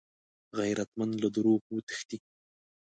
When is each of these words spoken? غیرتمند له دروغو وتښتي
غیرتمند 0.57 1.13
له 1.23 1.27
دروغو 1.35 1.69
وتښتي 1.75 2.17